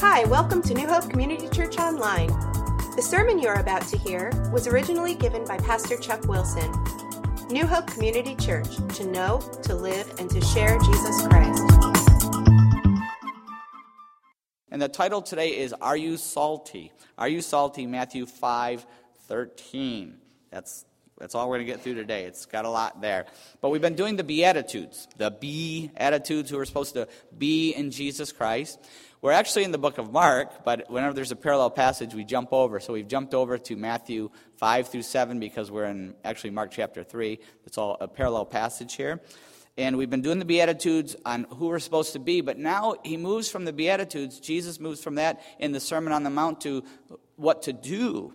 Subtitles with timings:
[0.00, 2.28] Hi, welcome to New Hope Community Church Online.
[2.94, 6.72] The sermon you're about to hear was originally given by Pastor Chuck Wilson.
[7.50, 11.64] New Hope Community Church, to know, to live, and to share Jesus Christ.
[14.70, 16.92] And the title today is Are You Salty?
[17.18, 17.84] Are You Salty?
[17.84, 18.86] Matthew 5
[19.26, 20.14] 13.
[20.52, 20.84] That's
[21.18, 22.24] that's all we're going to get through today.
[22.24, 23.26] It's got a lot there.
[23.60, 27.90] But we've been doing the Beatitudes, the be attitudes who are supposed to be in
[27.90, 28.78] Jesus Christ.
[29.20, 32.52] We're actually in the book of Mark, but whenever there's a parallel passage, we jump
[32.52, 32.78] over.
[32.78, 37.02] So we've jumped over to Matthew 5 through 7 because we're in actually Mark chapter
[37.02, 37.40] 3.
[37.66, 39.20] It's all a parallel passage here.
[39.76, 43.16] And we've been doing the Beatitudes on who we're supposed to be, but now he
[43.16, 46.84] moves from the Beatitudes, Jesus moves from that in the Sermon on the Mount to
[47.36, 48.34] what to do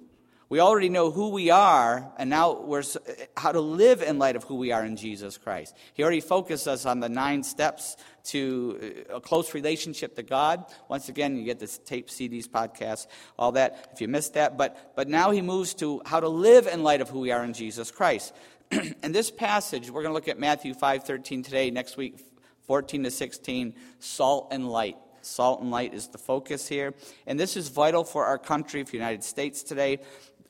[0.53, 2.83] we already know who we are, and now we're
[3.35, 5.75] how to live in light of who we are in Jesus Christ.
[5.95, 10.63] He already focused us on the nine steps to uh, a close relationship to God.
[10.89, 13.07] Once again, you get this tape, CDs, podcasts,
[13.39, 13.89] all that.
[13.93, 17.01] If you missed that, but but now he moves to how to live in light
[17.01, 18.31] of who we are in Jesus Christ.
[18.71, 21.71] in this passage, we're going to look at Matthew five thirteen today.
[21.71, 22.23] Next week,
[22.67, 24.97] fourteen to sixteen, salt and light.
[25.25, 26.93] Salt and light is the focus here.
[27.25, 29.99] And this is vital for our country, for the United States today.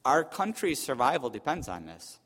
[0.05, 2.19] Our country's survival depends on this.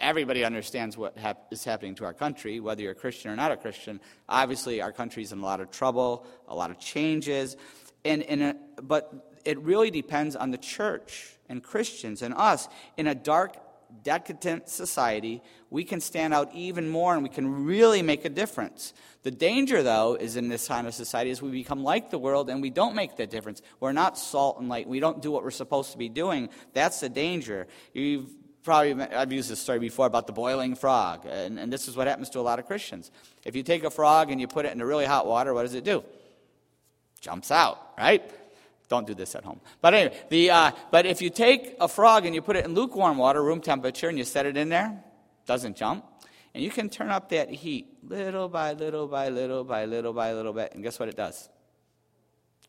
[0.00, 3.50] Everybody understands what hap- is happening to our country, whether you're a Christian or not
[3.50, 4.00] a Christian.
[4.28, 7.56] Obviously, our country's in a lot of trouble, a lot of changes,
[8.04, 13.06] and, and a, but it really depends on the church and Christians and us in
[13.06, 13.56] a dark,
[14.02, 15.42] decadent society.
[15.70, 18.92] We can stand out even more, and we can really make a difference.
[19.22, 22.48] The danger, though, is in this kind of society is we become like the world
[22.48, 23.60] and we don't make that difference.
[23.80, 24.88] We're not salt and light.
[24.88, 26.48] We don't do what we're supposed to be doing.
[26.72, 27.66] That's the danger.
[27.92, 28.30] You've
[28.62, 31.26] probably, I've used this story before about the boiling frog.
[31.26, 33.10] And, and this is what happens to a lot of Christians.
[33.44, 35.74] If you take a frog and you put it in really hot water, what does
[35.74, 36.04] it do?
[37.20, 38.22] Jumps out, right?
[38.88, 39.60] Don't do this at home.
[39.80, 42.74] But anyway, the, uh, but if you take a frog and you put it in
[42.74, 45.02] lukewarm water, room temperature, and you set it in there,
[45.46, 46.04] doesn't jump.
[46.54, 50.32] And you can turn up that heat little by little by little by little by
[50.32, 50.72] little bit.
[50.74, 51.50] And guess what it does?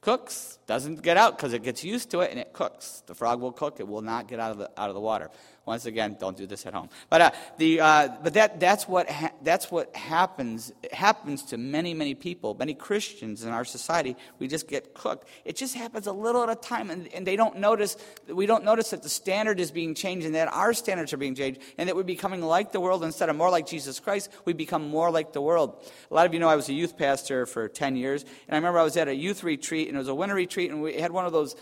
[0.02, 0.59] Cooks.
[0.68, 3.03] Doesn't get out because it gets used to it and it cooks.
[3.06, 3.79] The frog will cook.
[3.79, 5.29] It will not get out of the, out of the water.
[5.69, 6.90] Once again, don't do this at home.
[7.12, 11.94] But, uh, the, uh, but that, that's, what ha- that's what happens, happens to many,
[11.94, 14.16] many people, many Christians in our society.
[14.40, 15.28] We just get cooked.
[15.46, 17.97] It just happens a little at a time, and, and they don't notice,
[18.28, 21.35] we don't notice that the standard is being changed and that our standards are being
[21.35, 24.31] changed, and that we're becoming like the world instead of more like Jesus Christ.
[24.46, 25.85] We become more like the world.
[26.09, 28.56] A lot of you know I was a youth pastor for 10 years, and I
[28.56, 30.96] remember I was at a youth retreat, and it was a winter retreat, and we
[30.96, 31.56] had one of those.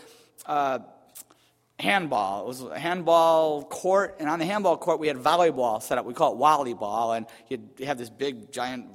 [0.46, 0.78] Uh,
[1.78, 2.42] handball.
[2.42, 6.06] It was a handball court, and on the handball court, we had volleyball set up.
[6.06, 8.86] We call it volleyball, and you'd have this big, giant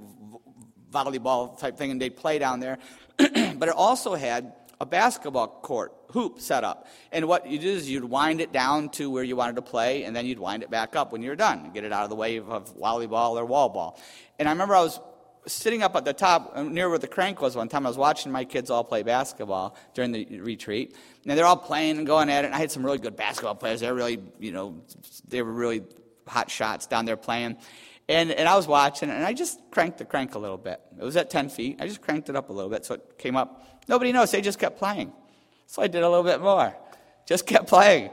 [0.92, 2.78] volleyball type thing, and they'd play down there.
[3.18, 6.88] but it also had a basketball court hoop set up.
[7.12, 10.04] And what you do is you'd wind it down to where you wanted to play,
[10.04, 12.16] and then you'd wind it back up when you're done, get it out of the
[12.16, 14.00] way of volleyball or wall ball.
[14.38, 15.00] And I remember I was
[15.46, 17.86] sitting up at the top uh, near where the crank was one time.
[17.86, 20.96] I was watching my kids all play basketball during the retreat.
[21.26, 22.48] And they're all playing and going at it.
[22.48, 23.82] And I had some really good basketball players.
[23.82, 24.82] They were really, you know,
[25.28, 25.84] they were really
[26.28, 27.58] hot shots down there playing.
[28.10, 30.82] And, and I was watching, and I just cranked the crank a little bit.
[31.00, 31.78] It was at 10 feet.
[31.80, 33.82] I just cranked it up a little bit so it came up.
[33.88, 34.34] Nobody noticed.
[34.34, 35.14] They just kept playing.
[35.68, 36.76] So I did a little bit more.
[37.26, 38.12] Just kept playing.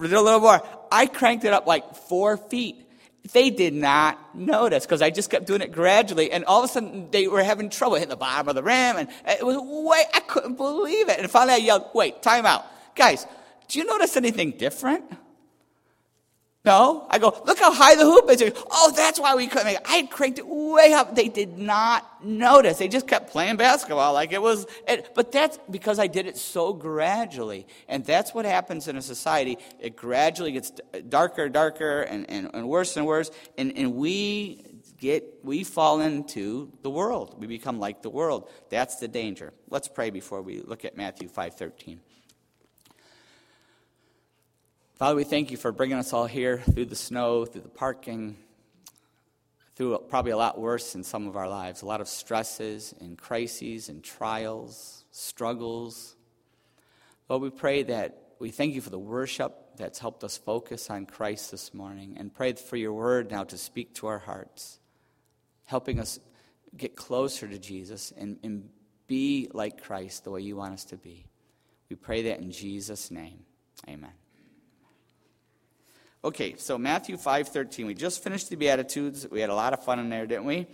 [0.00, 0.62] Did a little more.
[0.90, 2.88] I cranked it up like four feet.
[3.30, 6.72] They did not notice because I just kept doing it gradually, and all of a
[6.72, 10.02] sudden they were having trouble hitting the bottom of the rim, and it was way
[10.12, 11.20] I couldn't believe it.
[11.20, 12.64] And finally I yelled, "Wait, time out,
[12.96, 13.26] guys!
[13.68, 15.04] Do you notice anything different?"
[16.64, 17.08] No.
[17.10, 18.40] I go, look how high the hoop is.
[18.40, 19.82] Go, oh, that's why we couldn't make it.
[19.84, 21.16] I had cranked it way up.
[21.16, 22.78] They did not notice.
[22.78, 24.66] They just kept playing basketball like it was.
[24.86, 27.66] It, but that's because I did it so gradually.
[27.88, 29.58] And that's what happens in a society.
[29.80, 30.72] It gradually gets
[31.08, 33.32] darker, darker, and, and, and worse and worse.
[33.58, 34.64] And, and we
[34.98, 37.34] get, we fall into the world.
[37.40, 38.48] We become like the world.
[38.70, 39.52] That's the danger.
[39.68, 41.98] Let's pray before we look at Matthew 5.13.
[45.02, 48.36] Father, we thank you for bringing us all here through the snow, through the parking,
[49.74, 53.18] through probably a lot worse in some of our lives, a lot of stresses and
[53.18, 56.14] crises and trials, struggles.
[57.28, 61.06] Lord, we pray that we thank you for the worship that's helped us focus on
[61.06, 64.78] Christ this morning and pray for your word now to speak to our hearts,
[65.64, 66.20] helping us
[66.76, 68.68] get closer to Jesus and, and
[69.08, 71.26] be like Christ the way you want us to be.
[71.90, 73.40] We pray that in Jesus' name.
[73.88, 74.12] Amen.
[76.24, 77.84] Okay, so Matthew 5.13.
[77.84, 79.26] We just finished the Beatitudes.
[79.28, 80.68] We had a lot of fun in there, didn't we?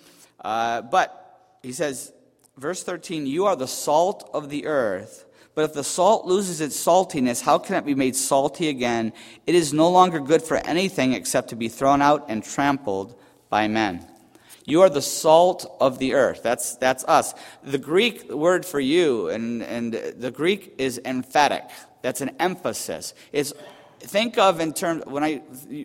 [0.45, 2.13] Uh, but he says,
[2.59, 5.25] verse 13, you are the salt of the earth.
[5.55, 9.15] But if the salt loses its saltiness, how can it be made salty again?
[9.47, 13.19] It is no longer good for anything except to be thrown out and trampled
[13.49, 14.07] by men.
[14.67, 16.43] You are the salt of the earth.
[16.43, 17.33] That's, that's us.
[17.65, 21.65] The Greek word for you, and, and the Greek is emphatic.
[22.03, 23.15] That's an emphasis.
[23.33, 23.55] It's,
[24.01, 25.37] think of in terms, when, I,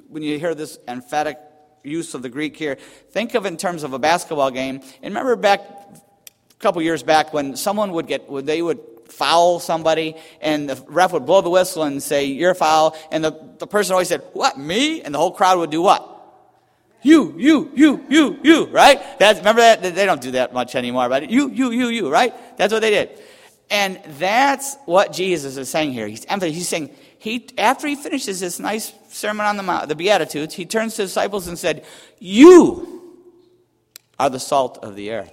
[0.08, 1.38] when you hear this emphatic
[1.84, 2.78] use of the Greek here,
[3.12, 4.82] think of in terms of a basketball game.
[5.02, 8.80] And remember back a couple years back when someone would get, when they would
[9.10, 12.98] foul somebody, and the ref would blow the whistle and say, You're foul.
[13.12, 15.02] And the, the person always said, What, me?
[15.02, 16.10] And the whole crowd would do what?
[17.04, 19.02] You, you, you, you, you, right?
[19.20, 19.82] That's, remember that?
[19.82, 22.34] They don't do that much anymore, but you, you, you, you, right?
[22.58, 23.20] That's what they did.
[23.70, 26.08] And that's what Jesus is saying here.
[26.08, 29.96] He's emphasizing He's saying, he, after he finishes this nice sermon on the Mount, the
[29.96, 31.86] Beatitudes, he turns to the disciples and said,
[32.20, 33.02] You
[34.20, 35.32] are the salt of the earth.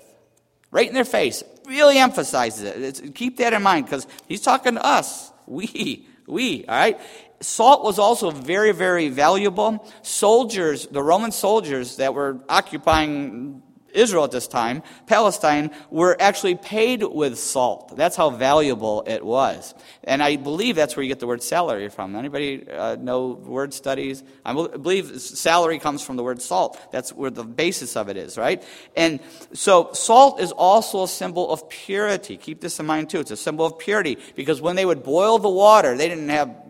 [0.70, 2.80] Right in their face really emphasizes it.
[2.80, 5.32] It's, keep that in mind because he's talking to us.
[5.48, 7.00] We, we, all right?
[7.40, 9.84] Salt was also very, very valuable.
[10.02, 13.64] Soldiers, the Roman soldiers that were occupying
[13.94, 17.96] Israel at this time, Palestine, were actually paid with salt.
[17.96, 19.74] That's how valuable it was.
[20.04, 22.16] And I believe that's where you get the word salary from.
[22.16, 24.22] Anybody uh, know word studies?
[24.44, 26.80] I believe salary comes from the word salt.
[26.92, 28.62] That's where the basis of it is, right?
[28.96, 29.20] And
[29.52, 32.36] so salt is also a symbol of purity.
[32.36, 33.20] Keep this in mind too.
[33.20, 36.69] It's a symbol of purity because when they would boil the water, they didn't have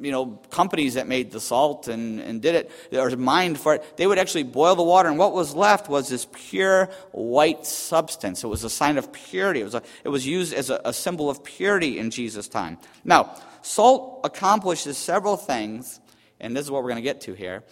[0.00, 3.96] you know, companies that made the salt and, and did it, or mined for it,
[3.96, 8.42] they would actually boil the water, and what was left was this pure white substance.
[8.44, 9.60] It was a sign of purity.
[9.60, 12.78] It was, a, it was used as a, a symbol of purity in Jesus' time.
[13.04, 16.00] Now, salt accomplishes several things,
[16.40, 17.64] and this is what we're going to get to here.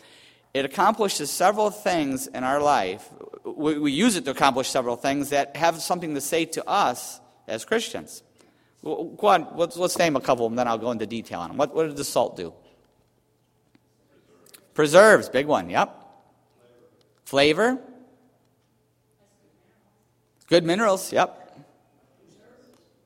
[0.52, 3.08] It accomplishes several things in our life.
[3.44, 7.20] We, we use it to accomplish several things that have something to say to us
[7.46, 8.22] as Christians.
[8.82, 11.48] Go on, let's, let's name a couple of them, then I'll go into detail on
[11.48, 11.56] them.
[11.58, 12.54] What, what does the salt do?
[14.72, 15.94] Preserves, big one, yep.
[17.24, 17.78] Flavor.
[20.46, 21.58] Good minerals, yep.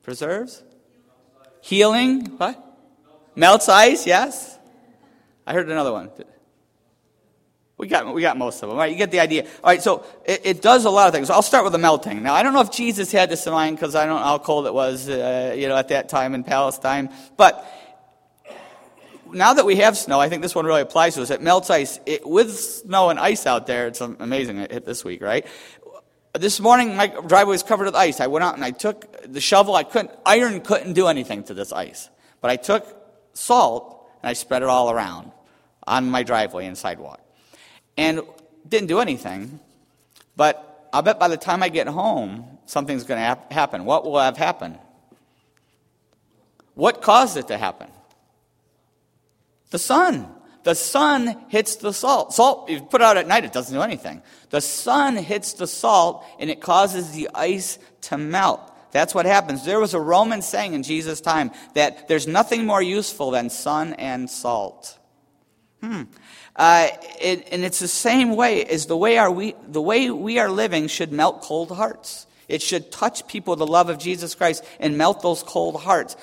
[0.03, 0.63] Preserves.
[1.61, 2.61] Healing, what?
[3.35, 4.57] Melts ice, yes.
[5.45, 6.09] I heard another one.
[7.77, 8.77] We got, we got most of them.
[8.77, 8.91] Right?
[8.91, 9.43] You get the idea.
[9.43, 11.29] All right, so it, it, does a lot of things.
[11.29, 12.23] I'll start with the melting.
[12.23, 14.37] Now, I don't know if Jesus had this in mind because I don't know how
[14.37, 17.09] cold it was, uh, you know, at that time in Palestine.
[17.35, 17.65] But
[19.29, 21.31] now that we have snow, I think this one really applies to us.
[21.31, 21.99] It melts ice.
[22.05, 24.57] It, with snow and ice out there, it's amazing.
[24.59, 25.45] It hit this week, right?
[26.33, 28.21] This morning, my driveway was covered with ice.
[28.21, 29.75] I went out and I took the shovel.
[29.75, 32.09] I couldn't, iron couldn't do anything to this ice.
[32.39, 32.85] But I took
[33.33, 35.33] salt and I spread it all around
[35.85, 37.19] on my driveway and sidewalk
[37.97, 38.21] and
[38.67, 39.59] didn't do anything.
[40.35, 43.85] But I'll bet by the time I get home, something's going to happen.
[43.85, 44.79] What will have happened?
[46.73, 47.87] What caused it to happen?
[49.71, 50.27] The sun.
[50.63, 52.33] The sun hits the salt.
[52.33, 54.21] Salt, you put it out at night, it doesn't do anything.
[54.49, 58.71] The sun hits the salt and it causes the ice to melt.
[58.91, 59.63] That's what happens.
[59.65, 63.93] There was a Roman saying in Jesus' time that there's nothing more useful than sun
[63.93, 64.97] and salt.
[65.83, 66.03] Hmm.
[66.55, 66.87] Uh,
[67.19, 70.87] it, and it's the same way as the way, we, the way we are living
[70.87, 72.27] should melt cold hearts.
[72.47, 76.15] It should touch people with the love of Jesus Christ and melt those cold hearts.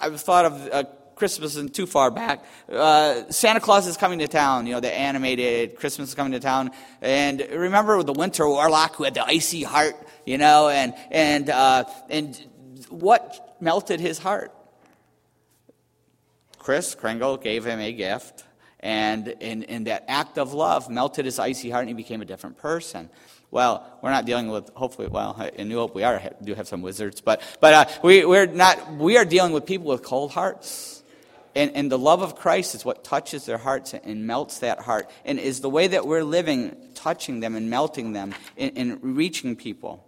[0.00, 2.44] I've thought of uh, Christmas isn't too far back.
[2.70, 6.40] Uh, Santa Claus is coming to town, you know, the animated Christmas is coming to
[6.40, 6.70] town.
[7.00, 9.94] And remember the winter warlock who had the icy heart,
[10.24, 12.36] you know, and, and, uh, and
[12.88, 14.52] what melted his heart?
[16.58, 18.44] Kris Kringle gave him a gift
[18.80, 22.24] and in, in that act of love melted his icy heart and he became a
[22.24, 23.10] different person.
[23.50, 26.82] Well, we're not dealing with, hopefully, well, in New Hope we are, do have some
[26.82, 31.02] wizards, but, but uh, we, we're not, we are dealing with people with cold hearts.
[31.54, 35.10] And, and the love of Christ is what touches their hearts and melts that heart,
[35.24, 39.56] and is the way that we're living, touching them and melting them and, and reaching
[39.56, 40.04] people.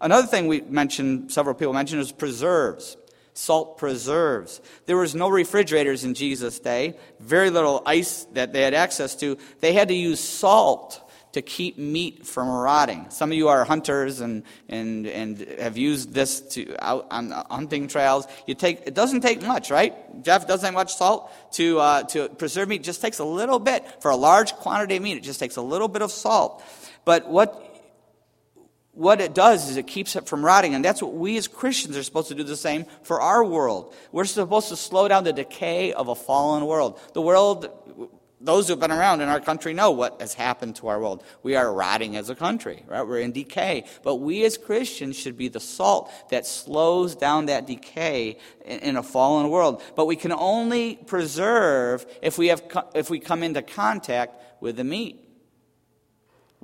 [0.00, 2.96] Another thing we mentioned, several people mentioned, is preserves
[3.34, 4.60] salt preserves.
[4.86, 9.36] There was no refrigerators in Jesus' day, very little ice that they had access to.
[9.60, 11.00] They had to use salt
[11.32, 13.10] to keep meat from rotting.
[13.10, 17.88] Some of you are hunters and, and, and have used this to out on hunting
[17.88, 18.26] trails.
[18.46, 19.94] You take, it doesn't take much, right?
[20.22, 22.82] Jeff doesn't take much salt to, uh, to preserve meat.
[22.82, 23.84] It just takes a little bit.
[24.00, 26.62] For a large quantity of meat, it just takes a little bit of salt.
[27.04, 27.73] But what
[28.94, 30.74] what it does is it keeps it from rotting.
[30.74, 33.94] And that's what we as Christians are supposed to do the same for our world.
[34.12, 37.00] We're supposed to slow down the decay of a fallen world.
[37.12, 37.68] The world,
[38.40, 41.24] those who've been around in our country know what has happened to our world.
[41.42, 43.02] We are rotting as a country, right?
[43.02, 43.84] We're in decay.
[44.04, 49.02] But we as Christians should be the salt that slows down that decay in a
[49.02, 49.82] fallen world.
[49.96, 52.62] But we can only preserve if we, have,
[52.94, 55.23] if we come into contact with the meat.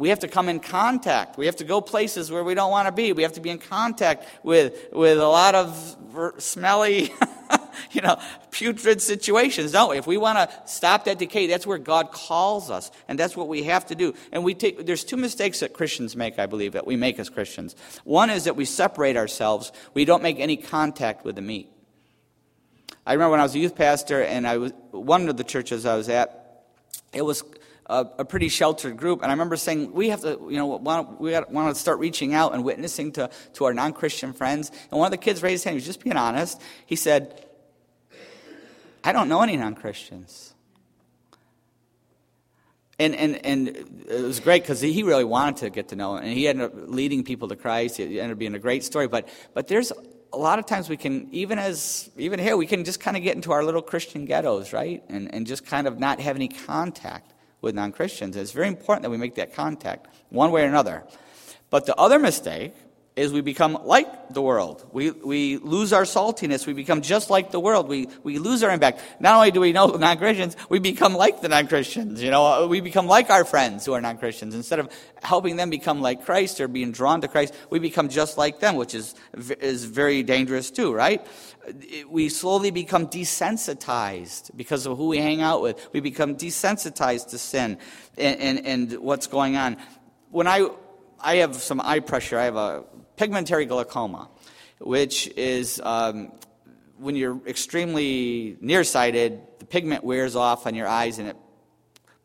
[0.00, 1.36] We have to come in contact.
[1.36, 3.12] We have to go places where we don't want to be.
[3.12, 7.12] We have to be in contact with, with a lot of smelly,
[7.92, 8.18] you know,
[8.50, 9.98] putrid situations, don't we?
[9.98, 13.46] If we want to stop that decay, that's where God calls us, and that's what
[13.46, 14.14] we have to do.
[14.32, 17.28] And we take, there's two mistakes that Christians make, I believe, that we make as
[17.28, 17.76] Christians.
[18.04, 19.70] One is that we separate ourselves.
[19.92, 21.70] We don't make any contact with the meat.
[23.04, 25.84] I remember when I was a youth pastor, and I was one of the churches
[25.84, 26.64] I was at.
[27.12, 27.44] It was
[27.90, 29.22] a, a, pretty sheltered group.
[29.22, 32.32] And I remember saying, we have to, you know, want, we want to start reaching
[32.34, 34.70] out and witnessing to, to our non Christian friends.
[34.90, 36.60] And one of the kids raised his hand, he was just being honest.
[36.86, 37.44] He said,
[39.02, 40.54] I don't know any non Christians.
[43.00, 43.68] And, and, and
[44.08, 46.24] it was great because he really wanted to get to know him.
[46.24, 47.98] And he ended up leading people to Christ.
[47.98, 49.08] It ended up being a great story.
[49.08, 49.90] But, but there's
[50.32, 53.22] a lot of times we can, even as, even here, we can just kind of
[53.22, 55.02] get into our little Christian ghettos, right?
[55.08, 58.36] And, and just kind of not have any contact with non Christians.
[58.36, 61.04] It's very important that we make that contact, one way or another.
[61.70, 62.74] But the other mistake
[63.20, 64.88] is we become like the world.
[64.92, 66.66] We, we lose our saltiness.
[66.66, 67.86] We become just like the world.
[67.86, 69.00] We, we lose our impact.
[69.20, 72.22] Not only do we know non Christians, we become like the non Christians.
[72.22, 74.54] You know, we become like our friends who are non Christians.
[74.54, 74.90] Instead of
[75.22, 78.76] helping them become like Christ or being drawn to Christ, we become just like them,
[78.76, 79.14] which is,
[79.60, 81.24] is very dangerous too, right?
[82.08, 85.88] We slowly become desensitized because of who we hang out with.
[85.92, 87.76] We become desensitized to sin
[88.16, 89.76] and, and, and what's going on.
[90.30, 90.70] When I
[91.22, 92.38] I have some eye pressure.
[92.38, 92.84] I have a
[93.20, 94.30] pigmentary glaucoma,
[94.78, 96.32] which is um,
[96.96, 101.36] when you're extremely nearsighted, the pigment wears off on your eyes and it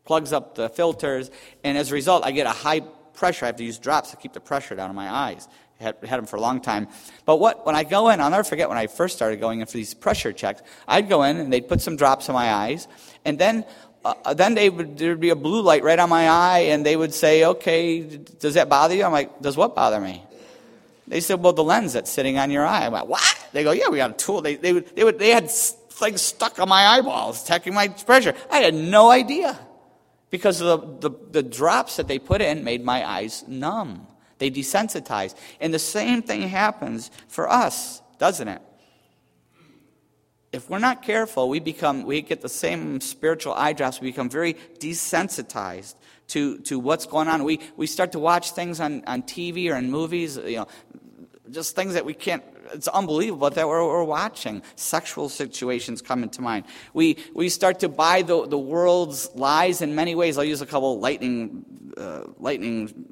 [0.05, 1.29] plugs up the filters.
[1.65, 3.43] And as a result, I get a high pressure.
[3.43, 5.49] I have to use drops to keep the pressure down on my eyes.
[5.81, 6.87] I had, had them for a long time.
[7.25, 9.67] But what, when I go in, I'll never forget when I first started going in
[9.67, 12.87] for these pressure checks, I'd go in and they'd put some drops in my eyes.
[13.25, 13.65] And then
[14.05, 16.95] uh, then they would, there'd be a blue light right on my eye, and they
[16.95, 18.01] would say, Okay,
[18.39, 19.03] does that bother you?
[19.03, 20.23] I'm like, Does what bother me?
[21.07, 22.85] They said, Well, the lens that's sitting on your eye.
[22.85, 23.47] I went, What?
[23.53, 24.41] They go, Yeah, we got a tool.
[24.41, 28.33] They, they, would, they, would, they had things stuck on my eyeballs, checking my pressure.
[28.51, 29.57] I had no idea
[30.29, 34.07] because the, the, the drops that they put in made my eyes numb.
[34.37, 35.35] They desensitized.
[35.61, 38.61] And the same thing happens for us, doesn't it?
[40.51, 43.99] If we're not careful, we become we get the same spiritual eye drops.
[43.99, 45.95] We become very desensitized
[46.27, 47.43] to, to what's going on.
[47.43, 50.67] We, we start to watch things on, on TV or in movies, you know,
[51.51, 54.61] just things that we can't, it's unbelievable that we're, we're watching.
[54.75, 56.65] Sexual situations come into mind.
[56.93, 60.37] We, we start to buy the, the world's lies in many ways.
[60.37, 61.65] I'll use a couple lightning,
[61.97, 63.05] uh, lightning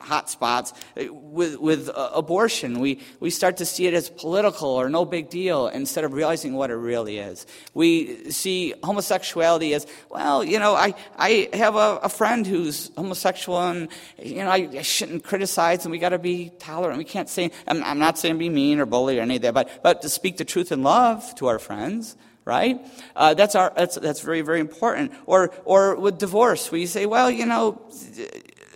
[0.00, 0.72] hot spots.
[0.96, 5.30] With, with uh, abortion, we, we start to see it as political or no big
[5.30, 7.46] deal instead of realizing what it really is.
[7.74, 13.60] We see homosexuality as, well, you know, I, I have a, a friend who's homosexual
[13.60, 13.88] and,
[14.18, 16.98] you know, I, I shouldn't criticize and we got to be tolerant.
[16.98, 19.54] We can't say, I'm, I'm not saying be mean or bully or any of that,
[19.54, 22.80] but, but to speak the truth in love to our friends right?
[23.16, 25.12] Uh, that's our that's that's very very important.
[25.26, 27.82] Or or with divorce, we say, well, you know,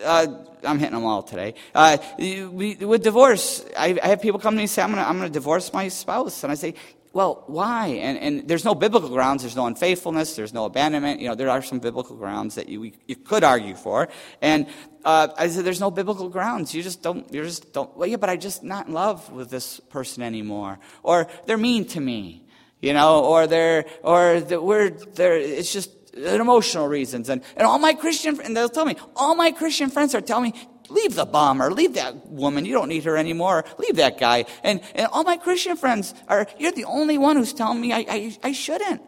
[0.05, 0.27] uh,
[0.65, 1.55] I'm hitting them all today.
[1.75, 5.29] Uh, with divorce, I, I, have people come to me and say, I'm going to
[5.31, 6.43] divorce my spouse.
[6.43, 6.75] And I say,
[7.13, 7.89] well, why?
[7.89, 9.43] And, and, there's no biblical grounds.
[9.43, 10.37] There's no unfaithfulness.
[10.37, 11.21] There's no abandonment.
[11.21, 14.09] You know, there are some biblical grounds that you, you could argue for.
[14.41, 14.67] And
[15.05, 16.73] uh, I said, there's no biblical grounds.
[16.73, 19.51] You just don't, you just don't, well, yeah, but I'm just not in love with
[19.51, 20.79] this person anymore.
[21.03, 22.45] Or they're mean to me,
[22.81, 27.29] you know, or they're, or the, we're, they're, it's just, emotional reasons.
[27.29, 30.53] And, and all my Christian, and they'll tell me, all my Christian friends are telling
[30.53, 34.45] me, leave the bomber, leave that woman, you don't need her anymore, leave that guy.
[34.63, 38.05] And, and all my Christian friends are, you're the only one who's telling me I,
[38.09, 39.03] I, I shouldn't.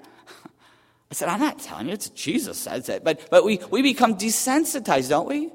[1.10, 3.04] I said, I'm not telling you, it's Jesus says it.
[3.04, 5.50] But, but we, we become desensitized, don't we?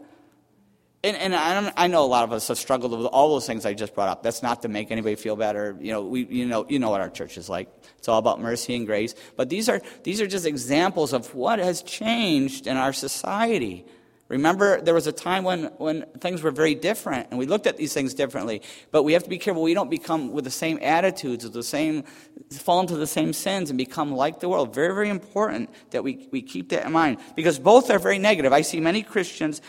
[1.08, 3.66] And, and I, I, know a lot of us have struggled with all those things
[3.66, 4.24] I just brought up.
[4.24, 5.78] That's not to make anybody feel better.
[5.80, 7.70] You know, we, you know, you know what our church is like.
[7.98, 9.16] It's all about mercy and grace.
[9.38, 13.86] But these are, these are just examples of what has changed in our society.
[14.28, 17.78] Remember, there was a time when, when things were very different, and we looked at
[17.78, 18.62] these things differently.
[18.92, 21.64] But we have to be careful we don't become with the same attitudes, with the
[21.64, 22.04] same,
[22.52, 24.76] fall into the same sins, and become like the world.
[24.76, 27.20] Very, very important that we, we keep that in mind.
[27.38, 28.52] Because both are very negative.
[28.52, 29.62] I see many Christians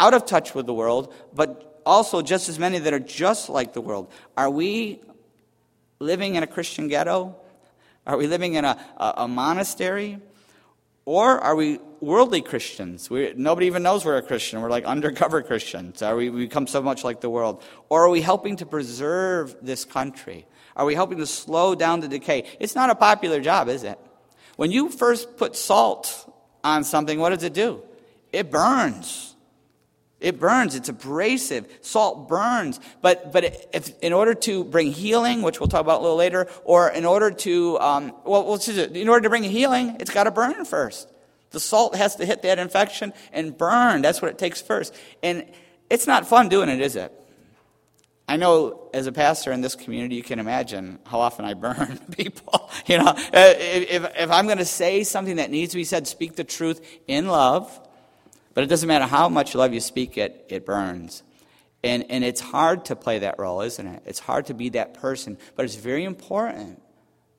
[0.00, 3.74] out of touch with the world, but also just as many that are just like
[3.74, 4.10] the world.
[4.36, 5.00] Are we
[5.98, 7.36] living in a Christian ghetto?
[8.06, 10.18] Are we living in a, a, a monastery?
[11.04, 13.10] Or are we worldly Christians?
[13.10, 14.62] We, nobody even knows we're a Christian.
[14.62, 16.00] We're like undercover Christians.
[16.02, 17.62] Are we, we become so much like the world?
[17.90, 20.46] Or are we helping to preserve this country?
[20.76, 22.44] Are we helping to slow down the decay?
[22.58, 23.98] It's not a popular job, is it?
[24.56, 26.32] When you first put salt
[26.64, 27.82] on something, what does it do?
[28.32, 29.29] It burns.
[30.20, 30.74] It burns.
[30.74, 31.66] It's abrasive.
[31.80, 32.78] Salt burns.
[33.00, 36.46] But, but if, in order to bring healing, which we'll talk about a little later,
[36.64, 40.64] or in order to, um, well, in order to bring healing, it's got to burn
[40.66, 41.10] first.
[41.52, 44.02] The salt has to hit that infection and burn.
[44.02, 44.94] That's what it takes first.
[45.22, 45.46] And
[45.88, 47.12] it's not fun doing it, is it?
[48.28, 51.98] I know as a pastor in this community, you can imagine how often I burn
[52.12, 52.70] people.
[52.86, 56.36] You know, if, if I'm going to say something that needs to be said, speak
[56.36, 57.80] the truth in love
[58.54, 61.22] but it doesn't matter how much love you speak it, it burns.
[61.82, 64.02] And, and it's hard to play that role, isn't it?
[64.04, 65.38] It's hard to be that person.
[65.56, 66.82] But it's very important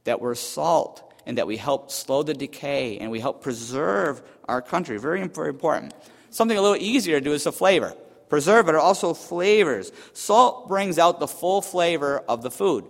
[0.04, 4.62] that we're salt and that we help slow the decay and we help preserve our
[4.62, 4.98] country.
[4.98, 5.94] Very, very important.
[6.32, 7.94] Something a little easier to do is the flavor.
[8.30, 9.92] Preserve it also flavors.
[10.14, 12.86] Salt brings out the full flavor of the food.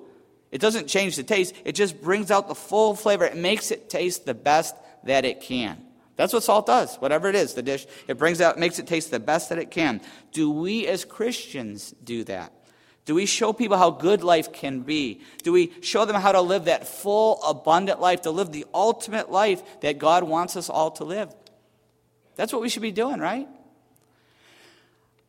[0.52, 3.26] It doesn't change the taste, it just brings out the full flavor.
[3.26, 4.76] It makes it taste the best
[5.06, 5.84] that it can.
[6.16, 7.88] That's what salt does, whatever it is, the dish.
[8.08, 10.02] It brings out, makes it taste the best that it can.
[10.32, 12.54] Do we as Christians do that?
[13.06, 15.22] Do we show people how good life can be?
[15.44, 19.32] Do we show them how to live that full, abundant life, to live the ultimate
[19.32, 21.34] life that God wants us all to live?
[22.36, 23.48] That's what we should be doing, right?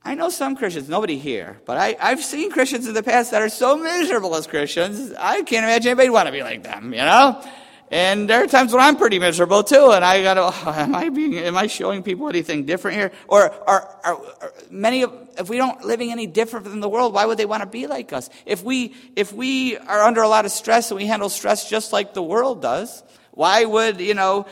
[0.04, 3.40] I know some Christians, nobody here, but I, have seen Christians in the past that
[3.40, 5.12] are so miserable as Christians.
[5.18, 7.42] I can't imagine anybody want to be like them, you know?
[7.92, 11.10] And there are times when I'm pretty miserable too, and I gotta, oh, am I
[11.10, 13.12] being, am I showing people anything different here?
[13.28, 17.12] Or are, are, are many of, if we don't living any different than the world,
[17.12, 18.30] why would they want to be like us?
[18.46, 21.92] If we, if we are under a lot of stress and we handle stress just
[21.92, 24.46] like the world does, why would, you know,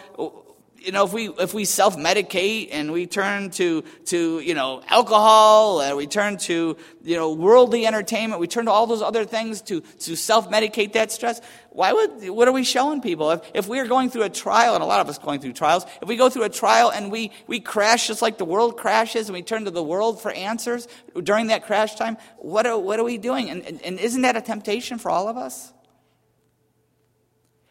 [0.81, 4.83] you know, if we if we self medicate and we turn to to you know
[4.89, 9.25] alcohol, and we turn to you know worldly entertainment, we turn to all those other
[9.25, 11.41] things to to self medicate that stress.
[11.71, 13.31] Why would what are we showing people?
[13.31, 15.53] If if we are going through a trial, and a lot of us going through
[15.53, 18.79] trials, if we go through a trial and we we crash just like the world
[18.79, 20.89] crashes, and we turn to the world for answers
[21.23, 23.51] during that crash time, what are what are we doing?
[23.51, 25.75] And and, and isn't that a temptation for all of us?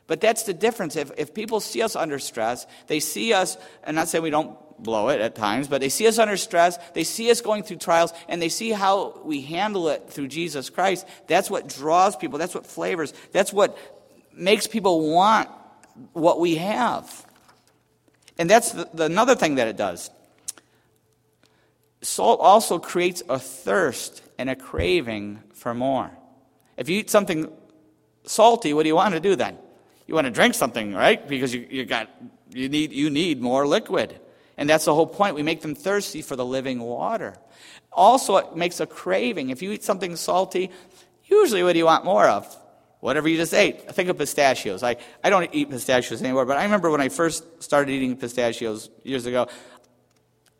[0.09, 0.95] But that's the difference.
[0.95, 4.57] If, if people see us under stress, they see us, and not saying we don't
[4.81, 7.77] blow it at times, but they see us under stress, they see us going through
[7.77, 11.05] trials, and they see how we handle it through Jesus Christ.
[11.27, 13.77] That's what draws people, that's what flavors, that's what
[14.33, 15.47] makes people want
[16.13, 17.27] what we have.
[18.39, 20.09] And that's the, the, another thing that it does.
[22.01, 26.09] Salt also creates a thirst and a craving for more.
[26.77, 27.51] If you eat something
[28.23, 29.59] salty, what do you want to do then?
[30.09, 31.25] You want to drink something, right?
[31.27, 32.09] Because you, you got
[32.49, 34.19] you need you need more liquid.
[34.57, 35.35] And that's the whole point.
[35.35, 37.37] We make them thirsty for the living water.
[37.91, 39.51] Also, it makes a craving.
[39.51, 40.71] If you eat something salty,
[41.25, 42.57] usually what do you want more of?
[43.01, 43.89] Whatever you just ate.
[43.91, 44.81] Think of pistachios.
[44.81, 48.89] I, I don't eat pistachios anymore, but I remember when I first started eating pistachios
[49.03, 49.47] years ago,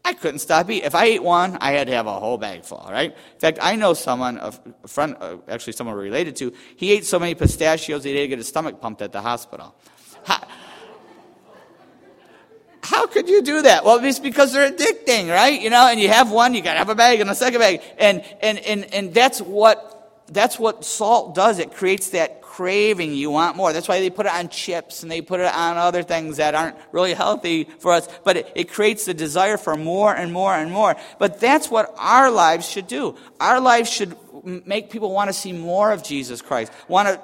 [0.10, 0.88] I couldn't stop eating.
[0.88, 3.12] If I ate one, I had to have a whole bag full, right?
[3.12, 4.52] In fact, I know someone, a
[4.88, 8.40] friend, uh, actually someone related to, he ate so many pistachios he had to get
[8.40, 9.76] his stomach pumped at the hospital.
[10.24, 10.48] How,
[12.82, 13.86] how could you do that?
[13.86, 15.62] Well, it's because they're addicting, right?
[15.62, 17.84] You know, and you have one, you gotta have a bag and a second bag.
[18.00, 21.60] And, and, and, and that's what, that's what salt does.
[21.60, 23.72] It creates that craving, you want more.
[23.72, 26.56] That's why they put it on chips and they put it on other things that
[26.56, 28.06] aren't really healthy for us.
[28.26, 30.98] But it, it creates the desire for more and more and more.
[31.20, 33.16] But that's what our lives should do.
[33.40, 37.22] Our lives should make people want to see more of Jesus Christ, want to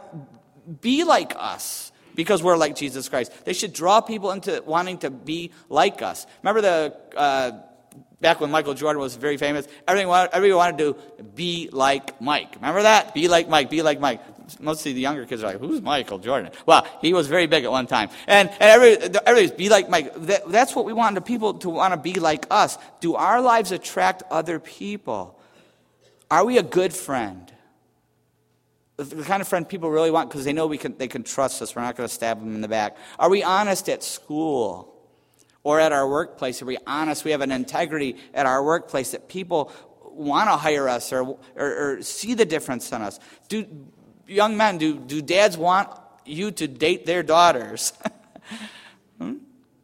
[0.80, 3.34] be like us because we're like Jesus Christ.
[3.44, 6.26] They should draw people into wanting to be like us.
[6.44, 7.52] Remember the uh,
[8.22, 12.56] back when Michael Jordan was very famous, everybody wanted, everybody wanted to be like Mike.
[12.56, 13.14] Remember that?
[13.14, 14.22] Be like Mike, be like Mike
[14.60, 16.52] mostly the younger kids are like, who's Michael Jordan?
[16.66, 18.10] Well, he was very big at one time.
[18.28, 20.14] And, and everybody, everybody's be like Mike.
[20.16, 22.78] That, that's what we want the people to want to be like us.
[23.00, 25.40] Do our lives attract other people?
[26.30, 27.52] Are we a good friend?
[28.98, 31.62] The kind of friend people really want because they know we can, they can trust
[31.62, 31.76] us.
[31.76, 32.96] We're not going to stab them in the back.
[33.20, 34.92] Are we honest at school?
[35.64, 37.26] Or at our workplace, are we honest?
[37.26, 39.72] We have an integrity at our workplace that people
[40.16, 41.38] want to hire us or, or,
[41.98, 43.20] or, see the difference in us?
[43.50, 43.66] Do,
[44.28, 45.90] young men, do, do dads want
[46.26, 47.94] you to date their daughters?
[49.20, 49.36] hmm?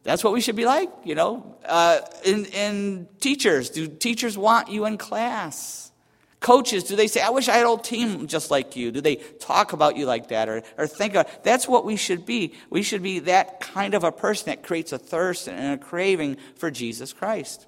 [0.02, 1.56] That's what we should be like, you know.
[1.64, 5.92] Uh, in, in teachers, do teachers want you in class?
[6.40, 8.90] Coaches, do they say, I wish I had a whole team just like you?
[8.90, 12.26] Do they talk about you like that or, or think of that's what we should
[12.26, 12.54] be.
[12.68, 16.38] We should be that kind of a person that creates a thirst and a craving
[16.56, 17.66] for Jesus Christ.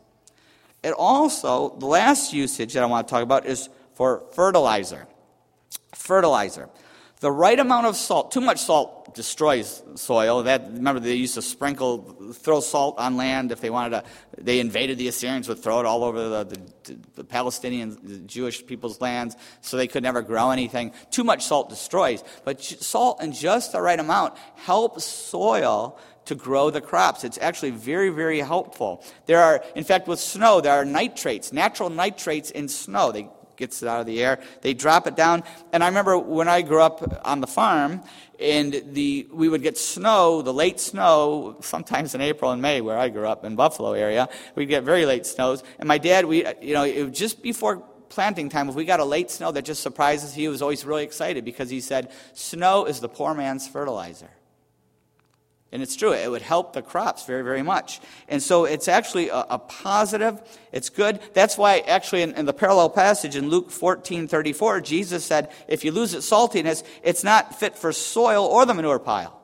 [0.82, 5.06] It also, the last usage that I want to talk about is for fertilizer.
[5.94, 6.68] Fertilizer.
[7.20, 10.42] The right amount of salt, too much salt destroys soil.
[10.42, 14.04] That remember they used to sprinkle, throw salt on land if they wanted to.
[14.36, 18.66] They invaded the Assyrians would throw it all over the, the, the Palestinian, the Jewish
[18.66, 20.92] people's lands, so they could never grow anything.
[21.10, 26.70] Too much salt destroys, but salt in just the right amount helps soil to grow
[26.70, 27.24] the crops.
[27.24, 29.04] It's actually very, very helpful.
[29.26, 33.12] There are, in fact, with snow, there are nitrates, natural nitrates in snow.
[33.12, 34.40] They gets it out of the air.
[34.62, 35.44] They drop it down.
[35.72, 38.02] And I remember when I grew up on the farm,
[38.40, 42.98] and the, we would get snow, the late snow, sometimes in April and May, where
[42.98, 44.28] I grew up in Buffalo area.
[44.54, 45.62] We'd get very late snows.
[45.78, 49.00] And my dad, we, you know, it was just before planting time, if we got
[49.00, 52.84] a late snow that just surprises, he was always really excited because he said, snow
[52.86, 54.30] is the poor man's fertilizer.
[55.74, 58.00] And it's true, it would help the crops very, very much.
[58.28, 61.18] And so it's actually a, a positive, it's good.
[61.32, 65.84] That's why, actually, in, in, the parallel passage in Luke 14 34, Jesus said, if
[65.84, 69.43] you lose its saltiness, it's not fit for soil or the manure pile.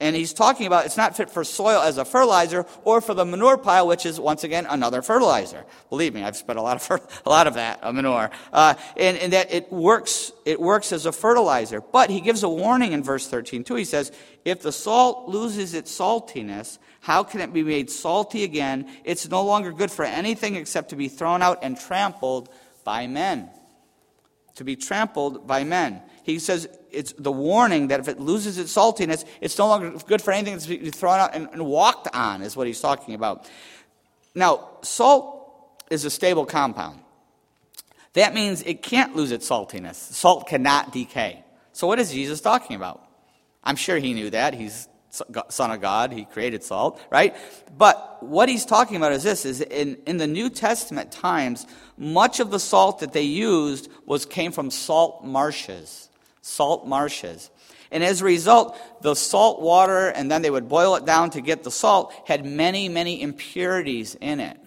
[0.00, 3.26] And he's talking about it's not fit for soil as a fertilizer or for the
[3.26, 5.66] manure pile, which is once again another fertilizer.
[5.90, 9.18] Believe me, I've spent a lot of a lot of that a manure, uh, and,
[9.18, 10.32] and that it works.
[10.46, 11.82] It works as a fertilizer.
[11.82, 13.74] But he gives a warning in verse 13 too.
[13.74, 14.10] He says,
[14.42, 18.88] "If the salt loses its saltiness, how can it be made salty again?
[19.04, 22.48] It's no longer good for anything except to be thrown out and trampled
[22.84, 23.50] by men."
[24.56, 26.02] To be trampled by men.
[26.22, 30.22] He says it's the warning that if it loses its saltiness, it's no longer good
[30.22, 33.48] for anything be thrown out and, and walked on, is what he's talking about.
[34.34, 37.00] Now, salt is a stable compound.
[38.14, 39.94] That means it can't lose its saltiness.
[39.94, 41.44] Salt cannot decay.
[41.72, 43.04] So, what is Jesus talking about?
[43.62, 44.54] I'm sure he knew that.
[44.54, 46.12] He's Son of God.
[46.12, 47.36] He created salt, right?
[47.76, 52.38] But what he's talking about is this: is in, in the New Testament times, much
[52.38, 56.09] of the salt that they used was came from salt marshes
[56.50, 57.50] salt marshes.
[57.90, 61.40] And as a result, the salt water, and then they would boil it down to
[61.40, 64.58] get the salt, had many, many impurities in it.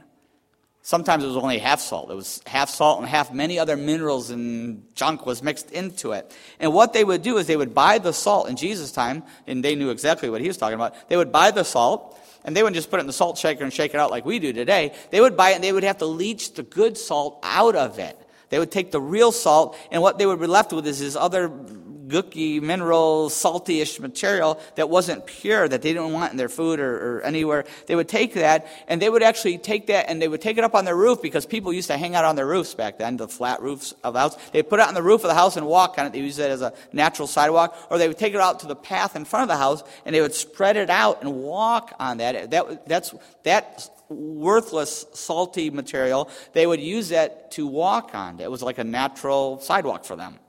[0.81, 2.11] Sometimes it was only half salt.
[2.11, 6.35] It was half salt and half many other minerals and junk was mixed into it.
[6.59, 9.63] And what they would do is they would buy the salt in Jesus' time, and
[9.63, 11.07] they knew exactly what he was talking about.
[11.07, 13.63] They would buy the salt, and they wouldn't just put it in the salt shaker
[13.63, 14.93] and shake it out like we do today.
[15.11, 17.99] They would buy it and they would have to leach the good salt out of
[17.99, 18.19] it.
[18.53, 21.15] They would take the real salt, and what they would be left with is this
[21.15, 26.79] other gooky, mineral, salty-ish material that wasn't pure, that they didn't want in their food
[26.79, 27.65] or, or, anywhere.
[27.87, 30.63] They would take that, and they would actually take that, and they would take it
[30.63, 33.17] up on their roof because people used to hang out on their roofs back then,
[33.17, 34.37] the flat roofs of the house.
[34.51, 36.13] They'd put it on the roof of the house and walk on it.
[36.13, 38.75] They used it as a natural sidewalk, or they would take it out to the
[38.75, 42.17] path in front of the house, and they would spread it out and walk on
[42.17, 42.51] that.
[42.51, 48.39] that that's, that worthless, salty material, they would use that to walk on.
[48.39, 50.39] It was like a natural sidewalk for them.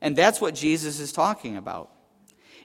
[0.00, 1.90] And that's what Jesus is talking about.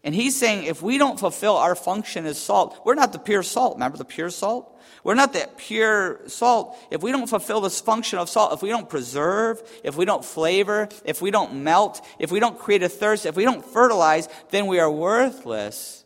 [0.04, 3.42] And he's saying if we don't fulfill our function as salt, we're not the pure
[3.42, 3.76] salt.
[3.76, 4.80] Remember the pure salt?
[5.04, 6.78] We're not that pure salt.
[6.92, 10.24] If we don't fulfill this function of salt, if we don't preserve, if we don't
[10.24, 14.30] flavor, if we don't melt, if we don't create a thirst, if we don't fertilize,
[14.52, 16.06] then we are worthless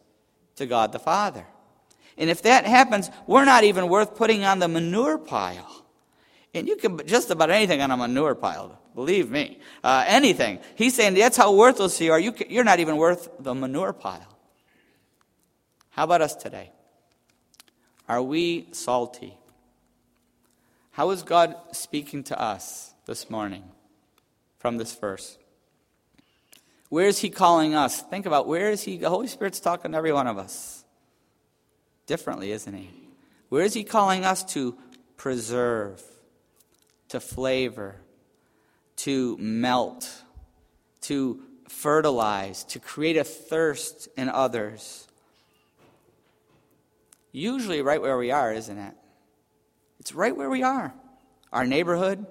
[0.56, 1.46] to God the Father.
[2.20, 5.86] And if that happens, we're not even worth putting on the manure pile.
[6.54, 9.60] And you can put just about anything on a manure pile, believe me.
[9.82, 10.60] Uh, anything.
[10.76, 12.20] He's saying that's how worthless you are.
[12.20, 14.38] You can, you're not even worth the manure pile.
[15.92, 16.72] How about us today?
[18.10, 19.38] Are we salty?
[20.92, 23.64] How is God speaking to us this morning
[24.58, 25.38] from this verse?
[26.90, 28.02] Where is He calling us?
[28.02, 28.98] Think about where is He?
[28.98, 30.79] The Holy Spirit's talking to every one of us
[32.10, 32.90] differently, isn't he?
[33.50, 34.76] Where is he calling us to
[35.16, 36.04] preserve,
[37.10, 37.98] to flavor,
[38.98, 40.24] to melt,
[41.02, 45.08] to fertilize, to create a thirst in others?
[47.32, 48.96] Usually, right where we are, isn't it?
[50.00, 50.92] It's right where we are.
[51.54, 52.26] Our neighborhood,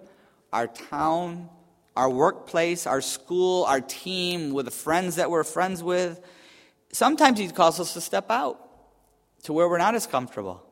[0.52, 1.48] our town,
[1.96, 6.20] our workplace, our school, our team, with the friends that we're friends with.
[6.90, 8.67] Sometimes he calls us to step out
[9.44, 10.67] to where we're not as comfortable.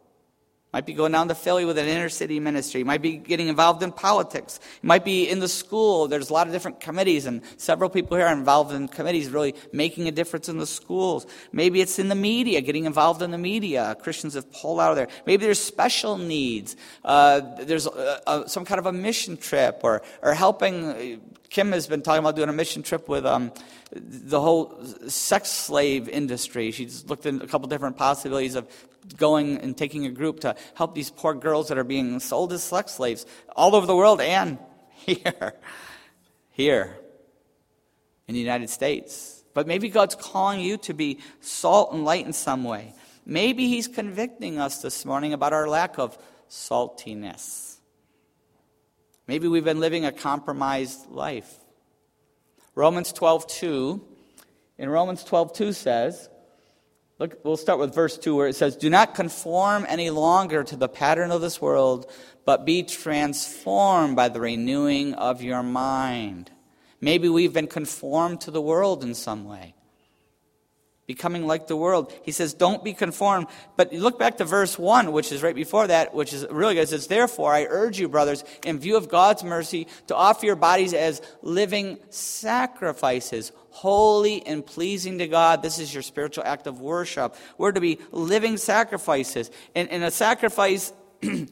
[0.73, 2.85] Might be going down to Philly with an inner city ministry.
[2.85, 4.61] Might be getting involved in politics.
[4.83, 6.07] Might be in the school.
[6.09, 9.55] There's a lot of different committees, and several people here are involved in committees really
[9.73, 11.27] making a difference in the schools.
[11.53, 13.97] Maybe it's in the media, getting involved in the media.
[14.03, 15.09] Christians have pulled out of there.
[15.25, 16.77] Maybe there's special needs.
[17.05, 21.23] Uh, there's a, a, some kind of a mission trip or, or helping.
[21.49, 23.25] Kim has been talking about doing a mission trip with.
[23.25, 23.53] Um,
[23.93, 26.73] the whole sex slave industry.
[26.73, 28.67] She's looked at a couple different possibilities of
[29.17, 32.63] going and taking a group to help these poor girls that are being sold as
[32.63, 34.59] sex slaves all over the world and
[34.91, 35.55] here.
[36.51, 36.97] Here
[38.29, 39.45] in the United States.
[39.55, 42.95] But maybe God's calling you to be salt and light in some way.
[43.25, 47.77] Maybe He's convicting us this morning about our lack of saltiness.
[49.27, 51.53] Maybe we've been living a compromised life.
[52.75, 54.01] Romans 12:2
[54.79, 56.29] in Romans 12:2 says,
[57.19, 60.77] look, we'll start with verse 2 where it says, "Do not conform any longer to
[60.77, 62.11] the pattern of this world,
[62.45, 66.51] but be transformed by the renewing of your mind."
[67.01, 69.76] Maybe we've been conformed to the world in some way
[71.07, 72.13] becoming like the world.
[72.25, 73.47] He says, don't be conformed.
[73.77, 76.83] But look back to verse 1, which is right before that, which is really good.
[76.83, 80.57] It says, Therefore, I urge you, brothers, in view of God's mercy, to offer your
[80.57, 85.63] bodies as living sacrifices, holy and pleasing to God.
[85.63, 87.37] This is your spiritual act of worship.
[87.57, 89.51] We're to be living sacrifices.
[89.75, 91.49] And, and a sacrifice, the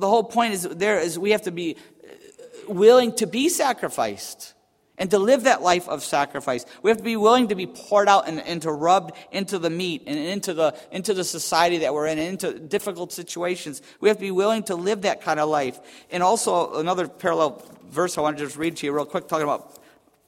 [0.00, 4.54] whole point is there is we have to be uh, willing to be sacrificed
[4.98, 6.66] and to live that life of sacrifice.
[6.82, 9.70] We have to be willing to be poured out and, and, to rubbed into the
[9.70, 13.82] meat and into the, into the society that we're in, and into difficult situations.
[14.00, 15.80] We have to be willing to live that kind of life.
[16.10, 19.44] And also, another parallel verse I want to just read to you real quick, talking
[19.44, 19.78] about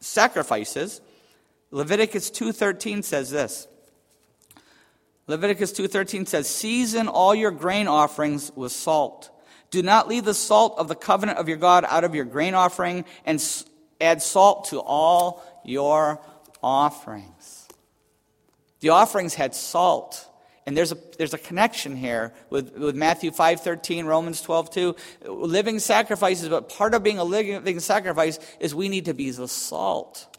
[0.01, 1.01] sacrifices.
[1.71, 3.69] Leviticus 2.13 says this.
[5.27, 9.31] Leviticus 2.13 says, Season all your grain offerings with salt.
[9.71, 12.55] Do not leave the salt of the covenant of your God out of your grain
[12.55, 13.41] offering, and
[14.05, 16.21] Add salt to all your
[16.63, 17.69] offerings.
[18.81, 20.29] The offerings had salt.
[20.67, 24.99] And there's a, there's a connection here with, with Matthew 5.13, Romans 12.2.
[25.27, 29.49] Living sacrifices, but part of being a living sacrifice is we need to be the
[29.49, 30.39] salt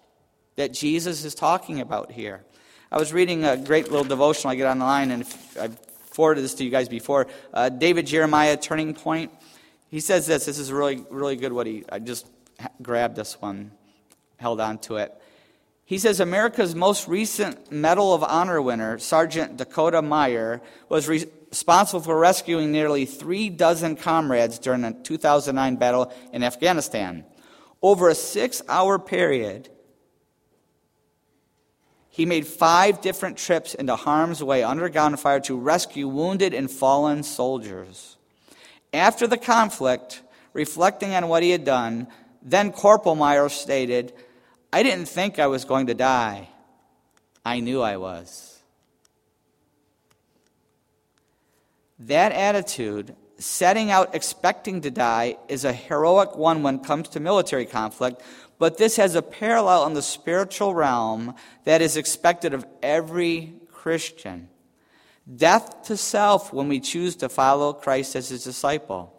[0.55, 2.43] that Jesus is talking about here.
[2.91, 5.25] I was reading a great little devotional I get online, and
[5.59, 5.77] I've
[6.11, 7.27] forwarded this to you guys before.
[7.53, 9.31] Uh, David Jeremiah, Turning Point.
[9.89, 10.45] He says this.
[10.45, 12.27] This is really, really good what he, I just
[12.81, 13.71] grabbed this one,
[14.37, 15.13] held on to it.
[15.85, 22.01] He says America's most recent Medal of Honor winner, Sergeant Dakota Meyer, was re- responsible
[22.01, 27.23] for rescuing nearly three dozen comrades during the 2009 battle in Afghanistan.
[27.81, 29.69] Over a six hour period,
[32.09, 37.23] he made five different trips into harm's way under gunfire to rescue wounded and fallen
[37.23, 38.17] soldiers.
[38.93, 42.07] After the conflict, reflecting on what he had done,
[42.45, 44.13] then Corporal Meyer stated,
[44.71, 46.47] I didn't think I was going to die.
[47.43, 48.59] I knew I was.
[51.97, 57.19] That attitude, setting out expecting to die, is a heroic one when it comes to
[57.19, 58.21] military conflict,
[58.59, 64.49] but this has a parallel in the spiritual realm that is expected of every Christian.
[65.35, 69.14] Death to self when we choose to follow Christ as his disciple.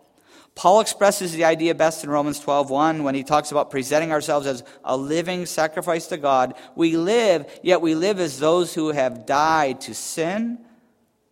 [0.57, 4.65] Paul expresses the idea best in Romans 12:1 when he talks about presenting ourselves as
[4.83, 6.55] a living sacrifice to God.
[6.75, 10.65] We live, yet we live as those who have died to sin,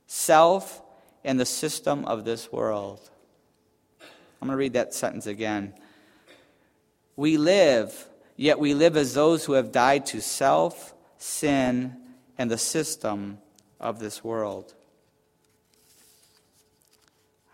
[0.06, 0.82] self,
[1.24, 3.00] and the system of this world.
[4.42, 5.72] I'm going to read that sentence again.
[7.16, 11.96] We live, yet we live as those who have died to self, sin,
[12.36, 13.38] and the system
[13.80, 14.74] of this world.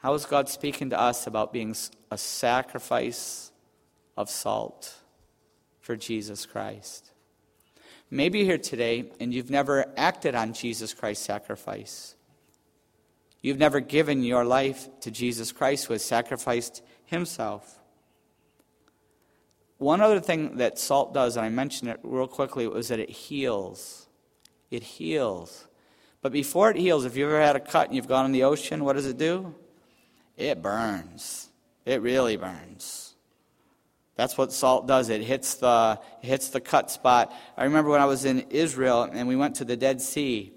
[0.02, 1.76] How is God speaking to us about being
[2.10, 3.52] a sacrifice
[4.16, 4.94] of salt
[5.80, 7.12] for Jesus Christ?
[8.10, 12.14] Maybe you're here today and you've never acted on Jesus Christ's sacrifice.
[13.42, 17.78] You've never given your life to Jesus Christ who has sacrificed himself.
[19.76, 23.10] One other thing that salt does, and I mentioned it real quickly, was that it
[23.10, 24.08] heals.
[24.70, 25.68] It heals.
[26.22, 28.44] But before it heals, if you've ever had a cut and you've gone in the
[28.44, 29.54] ocean, what does it do?
[30.40, 31.48] It burns.
[31.84, 33.14] It really burns.
[34.16, 35.08] That's what salt does.
[35.08, 37.32] It hits the, it hits the cut spot.
[37.56, 40.52] I remember when I was in Israel and we went to the Dead Sea.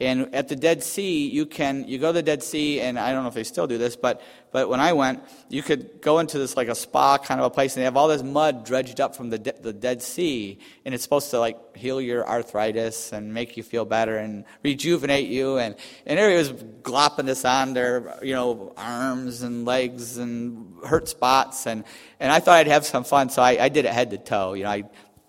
[0.00, 3.12] And at the Dead Sea, you can you go to the Dead Sea, and I
[3.12, 6.18] don't know if they still do this, but but when I went, you could go
[6.18, 8.64] into this like a spa kind of a place, and they have all this mud
[8.64, 12.26] dredged up from the de- the Dead Sea, and it's supposed to like heal your
[12.26, 15.58] arthritis and make you feel better and rejuvenate you.
[15.58, 15.74] And
[16.06, 21.66] and everybody was glopping this on their you know arms and legs and hurt spots,
[21.66, 21.84] and
[22.20, 24.54] and I thought I'd have some fun, so I, I did it head to toe.
[24.54, 24.84] You know, I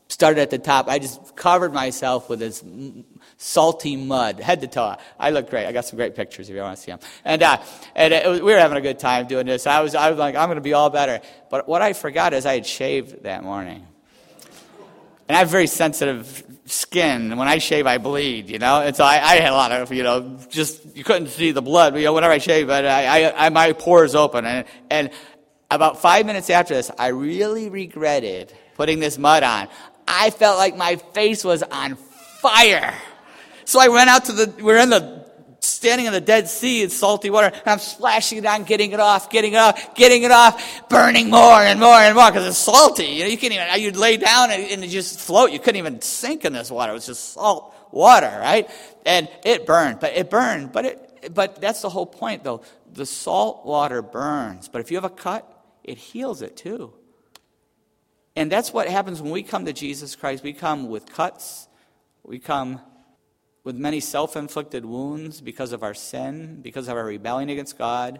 [0.10, 0.88] started at the top.
[0.88, 2.64] I just covered myself with this
[3.42, 4.98] salty mud, head to toe.
[5.18, 5.66] I look great.
[5.66, 7.00] I got some great pictures if you want to see them.
[7.24, 7.58] And, uh,
[7.96, 9.66] and was, we were having a good time doing this.
[9.66, 11.22] I was, I was like, I'm going to be all better.
[11.50, 13.88] But what I forgot is I had shaved that morning.
[15.30, 17.38] And I have very sensitive skin.
[17.38, 18.82] When I shave, I bleed, you know?
[18.82, 21.62] And so I, I had a lot of, you know, just, you couldn't see the
[21.62, 24.46] blood, you know, whenever I shave, but I, I, I my pores open.
[24.46, 25.12] And, and
[25.72, 29.70] about five minutes after this, I really regretted putting this mud on.
[30.06, 31.96] I felt like my face was on
[32.42, 32.94] fire.
[33.70, 35.24] So I went out to the, we're in the,
[35.60, 39.00] standing in the Dead Sea, it's salty water, and I'm splashing it on, getting it
[39.00, 42.58] off, getting it off, getting it off, burning more and more and more because it's
[42.58, 43.06] salty.
[43.06, 45.52] You know, you can't even, uh, you'd lay down and, and just float.
[45.52, 46.94] You couldn't even sink in this water.
[46.94, 48.68] It was just salt water, right?
[49.06, 52.64] And it burned, but it burned, but it, but that's the whole point though.
[52.92, 55.48] The salt water burns, but if you have a cut,
[55.84, 56.92] it heals it too.
[58.36, 60.44] And that's what happens when we come to Jesus Christ.
[60.44, 61.68] We come with cuts,
[62.24, 62.82] we come
[63.70, 68.20] with many self inflicted wounds because of our sin, because of our rebellion against God.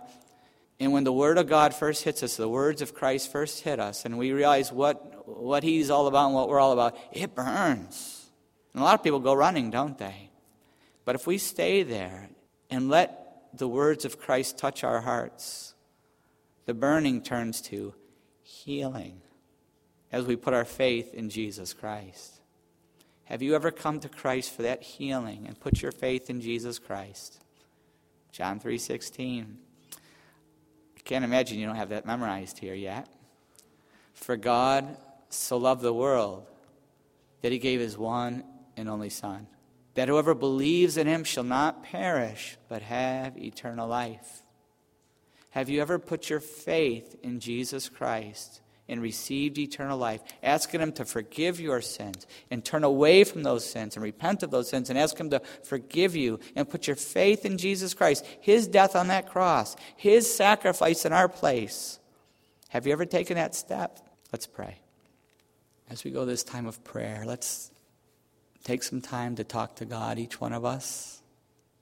[0.80, 3.80] And when the Word of God first hits us, the words of Christ first hit
[3.80, 7.34] us, and we realize what, what He's all about and what we're all about, it
[7.34, 8.30] burns.
[8.76, 10.30] And a lot of people go running, don't they?
[11.04, 12.30] But if we stay there
[12.70, 15.74] and let the words of Christ touch our hearts,
[16.68, 17.96] the burning turns to
[18.44, 19.20] healing
[20.12, 22.39] as we put our faith in Jesus Christ.
[23.30, 26.80] Have you ever come to Christ for that healing and put your faith in Jesus
[26.80, 27.40] Christ?
[28.32, 29.60] John 3:16.
[30.98, 33.08] I can't imagine you don't have that memorized here yet.
[34.14, 34.98] For God
[35.30, 36.48] so loved the world
[37.42, 38.44] that he gave his one
[38.76, 39.46] and only son,
[39.94, 44.42] that whoever believes in him shall not perish but have eternal life.
[45.52, 48.62] Have you ever put your faith in Jesus Christ?
[48.90, 53.70] And received eternal life, asking Him to forgive your sins and turn away from those
[53.70, 56.96] sins and repent of those sins and ask Him to forgive you and put your
[56.96, 62.00] faith in Jesus Christ, His death on that cross, His sacrifice in our place.
[62.70, 64.00] Have you ever taken that step?
[64.32, 64.78] Let's pray.
[65.90, 67.72] As we go this time of prayer, let's
[68.64, 71.22] take some time to talk to God, each one of us.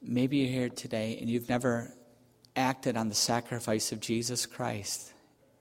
[0.02, 1.93] Maybe you're here today and you've never
[2.56, 5.13] acted on the sacrifice of Jesus Christ.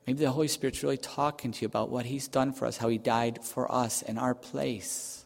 [0.07, 2.89] Maybe the Holy Spirit's really talking to you about what He's done for us, how
[2.89, 5.25] He died for us in our place,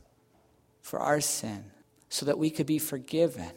[0.81, 1.65] for our sin,
[2.09, 3.51] so that we could be forgiven.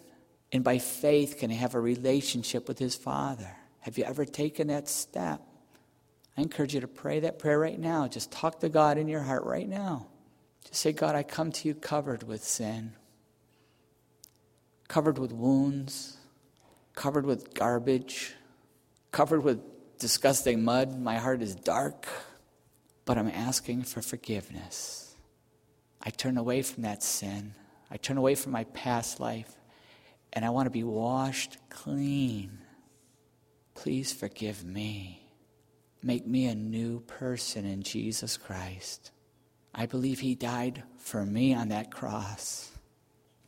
[0.51, 3.55] And by faith, can have a relationship with His Father.
[3.79, 5.41] Have you ever taken that step?
[6.37, 8.07] I encourage you to pray that prayer right now.
[8.07, 10.07] Just talk to God in your heart right now.
[10.65, 12.93] Just say, God, I come to you covered with sin,
[14.87, 16.17] covered with wounds,
[16.95, 18.33] covered with garbage,
[19.11, 19.61] covered with
[19.99, 20.99] disgusting mud.
[20.99, 22.07] My heart is dark,
[23.05, 25.15] but I'm asking for forgiveness.
[26.01, 27.55] I turn away from that sin.
[27.89, 29.51] I turn away from my past life,
[30.33, 32.57] and I want to be washed clean.
[33.75, 35.27] Please forgive me.
[36.01, 39.11] Make me a new person in Jesus Christ.
[39.73, 42.71] I believe He died for me on that cross.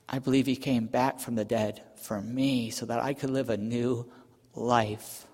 [0.07, 3.49] I believe He came back from the dead for me so that I could live
[3.49, 4.09] a new
[4.53, 5.27] life.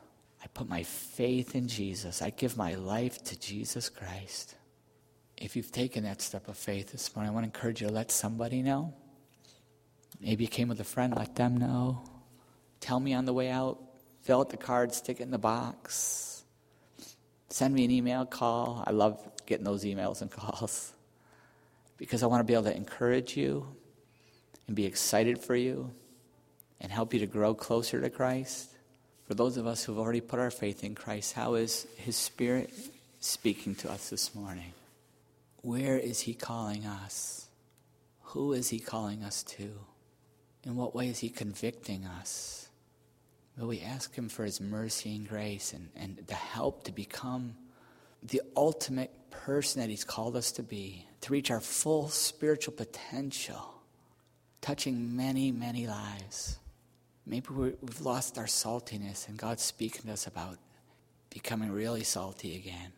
[0.54, 2.22] Put my faith in Jesus.
[2.22, 4.56] I give my life to Jesus Christ.
[5.38, 7.94] If you've taken that step of faith this morning, I want to encourage you to
[7.94, 8.94] let somebody know.
[10.20, 12.04] Maybe you came with a friend, let them know.
[12.80, 13.80] Tell me on the way out.
[14.22, 16.44] Fill out the card, stick it in the box.
[17.50, 18.84] Send me an email, call.
[18.86, 20.94] I love getting those emails and calls
[21.98, 23.68] because I want to be able to encourage you
[24.68, 25.92] and be excited for you
[26.80, 28.71] and help you to grow closer to Christ.
[29.32, 32.70] For those of us who've already put our faith in Christ, how is His Spirit
[33.22, 34.74] speaking to us this morning?
[35.62, 37.48] Where is He calling us?
[38.24, 39.72] Who is He calling us to?
[40.66, 42.68] In what way is He convicting us?
[43.58, 47.56] Will we ask Him for His mercy and grace and, and the help to become
[48.22, 53.76] the ultimate person that He's called us to be, to reach our full spiritual potential,
[54.60, 56.58] touching many, many lives?
[57.26, 60.58] Maybe we've lost our saltiness, and God's speaking to us about
[61.30, 62.94] becoming really salty again.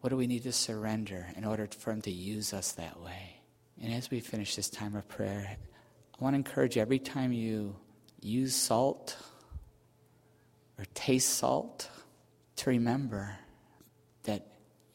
[0.00, 3.40] What do we need to surrender in order for Him to use us that way?
[3.82, 7.76] And as we finish this time of prayer, I want to encourage every time you
[8.20, 9.16] use salt
[10.78, 11.90] or taste salt
[12.56, 13.36] to remember
[14.24, 14.46] that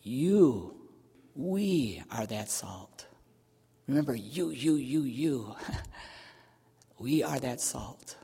[0.02, 0.76] you,
[1.36, 3.06] we are that salt.
[3.88, 5.56] Remember, you, you, you, you.
[7.00, 8.16] we are that salt.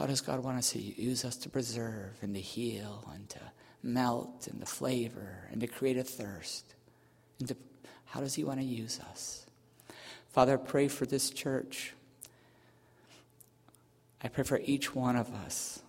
[0.00, 3.38] How does God want us to use us to preserve and to heal and to
[3.82, 6.74] melt and to flavor and to create a thirst?
[7.38, 7.56] And to,
[8.06, 9.44] how does He want to use us?
[10.30, 11.92] Father, I pray for this church.
[14.24, 15.82] I pray for each one of us,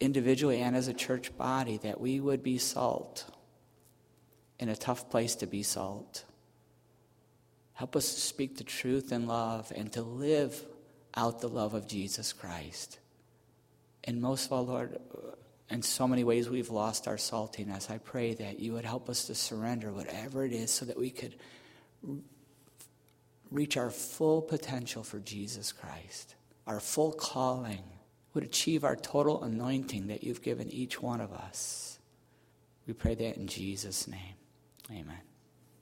[0.00, 3.24] individually and as a church body, that we would be salt
[4.58, 6.26] in a tough place to be salt.
[7.72, 10.62] Help us to speak the truth in love and to live
[11.14, 12.98] out the love of Jesus Christ.
[14.04, 15.30] And most of all, Lord, uh,
[15.70, 17.90] in so many ways we've lost our saltiness.
[17.90, 21.10] I pray that you would help us to surrender whatever it is so that we
[21.10, 21.36] could
[23.50, 26.34] reach our full potential for Jesus Christ,
[26.66, 27.84] our full calling,
[28.34, 31.98] would achieve our total anointing that you've given each one of us.
[32.86, 34.34] We pray that in Jesus' name.
[34.90, 35.29] Amen.